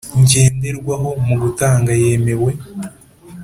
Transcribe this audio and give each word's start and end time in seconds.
ngenderwaho 0.21 1.09
mu 1.27 1.35
gutanga 1.41 1.91
yemewe 2.01 2.51